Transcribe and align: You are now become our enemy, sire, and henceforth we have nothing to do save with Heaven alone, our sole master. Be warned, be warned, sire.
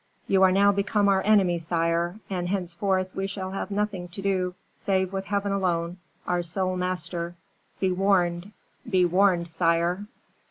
You 0.25 0.41
are 0.41 0.51
now 0.51 0.71
become 0.71 1.07
our 1.07 1.21
enemy, 1.21 1.59
sire, 1.59 2.19
and 2.27 2.49
henceforth 2.49 3.15
we 3.15 3.27
have 3.27 3.69
nothing 3.69 4.07
to 4.07 4.21
do 4.23 4.55
save 4.71 5.13
with 5.13 5.25
Heaven 5.25 5.51
alone, 5.51 5.97
our 6.25 6.41
sole 6.41 6.75
master. 6.75 7.35
Be 7.79 7.91
warned, 7.91 8.51
be 8.89 9.05
warned, 9.05 9.47
sire. 9.47 10.07